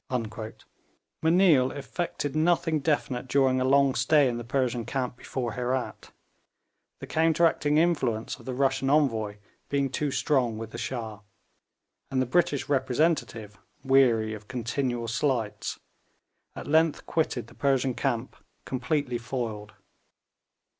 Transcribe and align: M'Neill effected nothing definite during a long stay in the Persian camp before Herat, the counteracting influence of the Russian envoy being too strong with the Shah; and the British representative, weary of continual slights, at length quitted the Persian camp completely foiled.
M'Neill 1.21 1.69
effected 1.69 2.35
nothing 2.35 2.79
definite 2.79 3.27
during 3.27 3.61
a 3.61 3.63
long 3.63 3.93
stay 3.93 4.27
in 4.27 4.37
the 4.37 4.43
Persian 4.43 4.83
camp 4.83 5.15
before 5.15 5.51
Herat, 5.53 6.09
the 6.97 7.05
counteracting 7.05 7.77
influence 7.77 8.39
of 8.39 8.47
the 8.47 8.53
Russian 8.55 8.89
envoy 8.89 9.37
being 9.69 9.91
too 9.91 10.09
strong 10.09 10.57
with 10.57 10.71
the 10.71 10.79
Shah; 10.79 11.19
and 12.09 12.19
the 12.19 12.25
British 12.25 12.67
representative, 12.67 13.59
weary 13.83 14.33
of 14.33 14.47
continual 14.47 15.07
slights, 15.07 15.79
at 16.55 16.65
length 16.65 17.05
quitted 17.05 17.45
the 17.45 17.53
Persian 17.53 17.93
camp 17.93 18.35
completely 18.65 19.19
foiled. 19.19 19.73